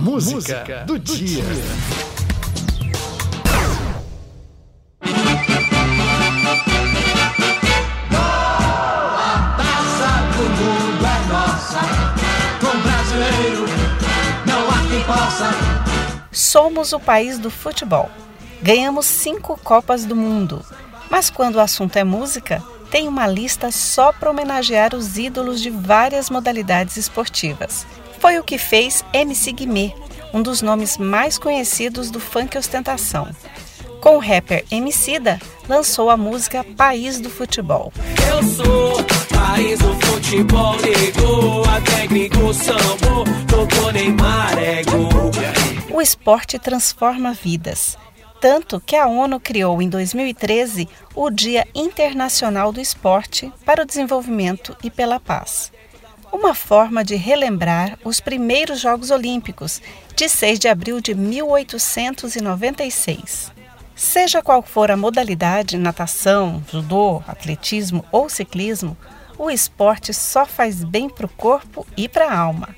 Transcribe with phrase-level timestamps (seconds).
[0.00, 1.42] Música, Música do, do, dia.
[1.42, 1.54] dia.
[16.32, 18.10] Somos o país do futebol.
[18.62, 20.64] Ganhamos cinco Copas do Mundo.
[21.10, 25.68] Mas quando o assunto é música, tem uma lista só para homenagear os ídolos de
[25.68, 27.86] várias modalidades esportivas.
[28.20, 29.94] Foi o que fez MC Guimê,
[30.34, 33.26] um dos nomes mais conhecidos do funk ostentação.
[33.98, 37.90] Com o rapper Emicida, lançou a música País do Futebol.
[38.30, 45.08] Eu sou país do futebol, nego, técnico sambo, tocou Neymar, ego.
[45.90, 47.96] O esporte transforma vidas.
[48.38, 54.76] Tanto que a ONU criou em 2013 o Dia Internacional do Esporte para o Desenvolvimento
[54.82, 55.72] e pela Paz
[56.32, 59.82] uma forma de relembrar os primeiros Jogos Olímpicos,
[60.14, 63.52] de 6 de abril de 1896.
[63.94, 68.96] Seja qual for a modalidade, natação, judô, atletismo ou ciclismo,
[69.36, 72.68] o esporte só faz bem para o corpo e para a alma.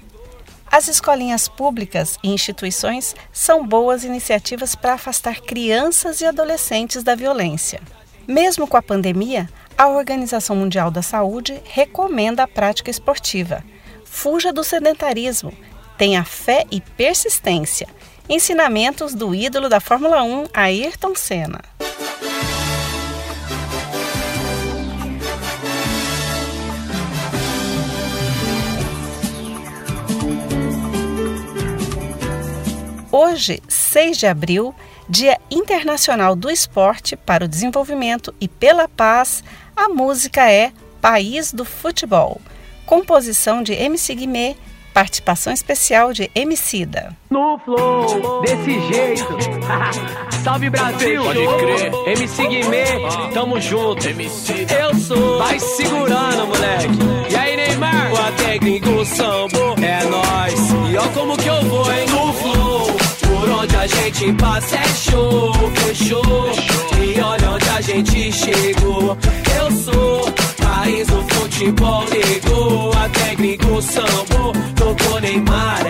[0.71, 7.81] As escolinhas públicas e instituições são boas iniciativas para afastar crianças e adolescentes da violência.
[8.27, 9.49] Mesmo com a pandemia,
[9.83, 13.65] a Organização Mundial da Saúde recomenda a prática esportiva.
[14.05, 15.53] Fuja do sedentarismo,
[15.99, 17.89] tenha fé e persistência.
[18.29, 21.61] Ensinamentos do ídolo da Fórmula 1, Ayrton Senna.
[33.11, 34.73] Hoje, 6 de abril,
[35.09, 39.43] Dia Internacional do Esporte para o Desenvolvimento e pela Paz,
[39.77, 42.41] a música é País do Futebol.
[42.87, 44.57] Composição de MC Guimê,
[44.93, 47.17] participação especial de Emicida.
[47.31, 49.27] No flow, desse jeito.
[50.45, 51.23] Salve Brasil!
[51.23, 51.93] Pode crer.
[52.07, 52.85] MC Guimê,
[53.33, 54.07] tamo junto.
[54.09, 54.75] Emicida.
[54.75, 55.39] Eu sou.
[55.39, 56.89] Vai segurando, moleque.
[57.31, 58.13] E aí, Neymar?
[58.13, 60.55] O técnico sambo é nós.
[60.91, 62.07] E ó como que eu vou, hein?
[62.11, 62.87] No flow.
[63.23, 66.23] Por onde a gente passa é show, fechou.
[67.01, 69.17] E olha onde a gente chegou.
[69.59, 72.93] Eu sou país do futebol, negou.
[72.93, 75.82] A técnico sambo, tocou Neymar,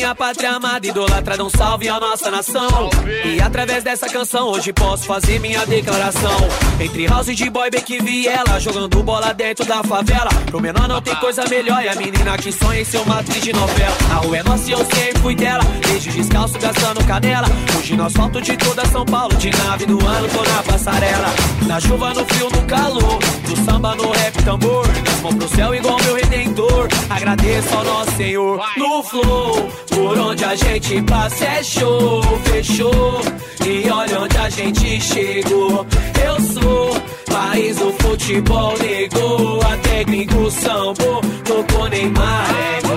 [0.00, 2.88] minha pátria amada, idolatrada, um salve à nossa nação.
[3.22, 6.38] E através dessa canção, hoje posso fazer minha declaração.
[6.80, 10.30] Entre house de boy, bem que vi ela, jogando bola dentro da favela.
[10.46, 13.42] Pro menor não tem coisa melhor, e a menina que sonha em ser uma atriz
[13.42, 13.94] de novela.
[14.10, 17.46] A rua é nossa e eu sempre fui dela, desde descalço gastando canela.
[17.78, 21.26] Hoje no asfalto de toda São Paulo, de nave no ano, tô na passarela.
[21.66, 24.86] Na chuva, no frio, no calor, do samba, no rap, tambor.
[25.22, 28.60] Mão pro céu igual meu redentor, agradeço ao nosso Senhor.
[28.78, 33.20] No flow, por onde a gente passa é show, fechou.
[33.66, 35.86] E olha onde a gente chegou.
[36.24, 36.96] Eu sou
[37.26, 39.60] país do futebol, negou.
[39.62, 42.46] A técnico sambo, tocou Neymar,
[42.76, 42.94] ego.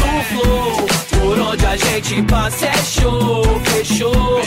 [0.00, 4.40] No flow, por onde a gente passa é show, fechou.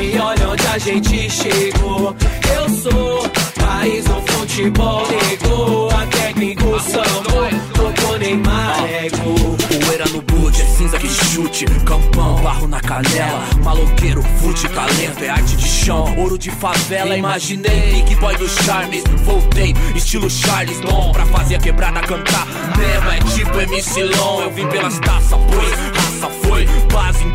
[0.00, 2.16] E olha onde a gente chegou.
[2.56, 3.22] Eu sou
[3.60, 5.90] país do futebol, negou.
[5.90, 7.31] A técnico sambo,
[8.22, 9.56] tocou Neymar, ego.
[9.84, 15.30] Poeira no boot, é cinza que chute, campão, barro na canela, maloqueiro, fute, talento, é
[15.30, 21.12] arte de chão, ouro de favela, imaginei, Big Boy do Charmes, voltei, estilo Charles Dom,
[21.12, 22.46] pra fazer a quebrada cantar,
[22.76, 25.71] mesmo é tipo MC Long, eu vim pelas taças, pois,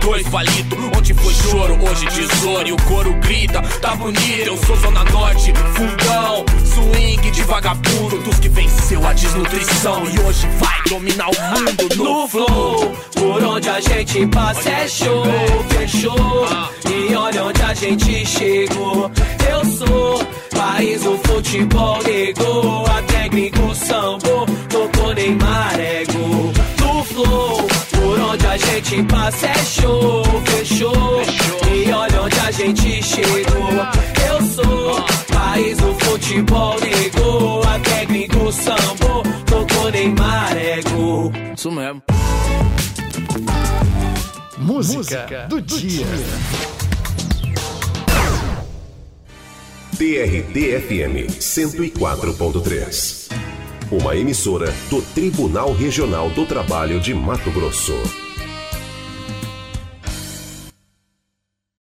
[0.07, 4.77] dois palito, onde foi choro, hoje tesouro, e o coro grita, tá bonito, eu sou
[4.77, 11.27] Zona Norte, fundão, swing de vagabundo, dos que venceu a desnutrição, e hoje vai dominar
[11.27, 15.25] o mundo no, flow, por onde a gente passa é show,
[15.71, 16.47] fechou.
[16.89, 19.11] E olha onde a gente chegou.
[19.49, 20.25] Eu sou
[20.55, 22.85] país do futebol, negou.
[22.85, 26.53] A técnico sambo, tocou Neymar, ego.
[26.79, 27.56] No flow,
[28.37, 31.21] onde a gente passa é show, fechou.
[31.73, 33.69] E olha onde a gente chegou.
[34.29, 37.63] Eu sou país do futebol, negou.
[37.63, 41.31] A técnico sambo, tocou Neymar, ego.
[41.55, 42.03] Isso mesmo.
[44.57, 46.05] Música, do, do, dia.
[49.97, 53.31] TRT-FM 104.3.
[53.89, 58.26] Uma emissora do Tribunal Regional do Trabalho de Mato Grosso.